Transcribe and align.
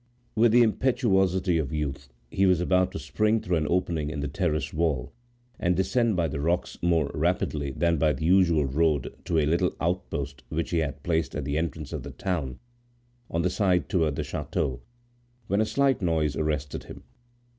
With 0.33 0.51
the 0.51 0.63
impetuosity 0.63 1.59
of 1.59 1.71
youth, 1.71 2.09
he 2.31 2.47
was 2.47 2.59
about 2.59 2.91
to 2.93 2.97
spring 2.97 3.39
through 3.39 3.57
an 3.57 3.67
opening 3.69 4.09
in 4.09 4.19
the 4.19 4.27
terrace 4.27 4.73
wall, 4.73 5.13
and 5.59 5.75
descend 5.75 6.15
by 6.15 6.27
the 6.27 6.39
rocks 6.39 6.79
more 6.81 7.11
rapidly 7.13 7.69
than 7.69 7.97
by 7.97 8.13
the 8.13 8.25
usual 8.25 8.65
road 8.65 9.13
to 9.25 9.37
a 9.37 9.45
little 9.45 9.75
outpost 9.79 10.41
which 10.49 10.71
he 10.71 10.79
had 10.79 11.03
placed 11.03 11.35
at 11.35 11.45
the 11.45 11.55
entrance 11.55 11.93
of 11.93 12.01
the 12.01 12.09
town, 12.09 12.57
on 13.29 13.43
the 13.43 13.51
side 13.51 13.89
toward 13.89 14.15
the 14.15 14.23
chateau, 14.23 14.81
when 15.45 15.61
a 15.61 15.67
slight 15.67 16.01
noise 16.01 16.35
arrested 16.35 16.85
him. 16.85 17.03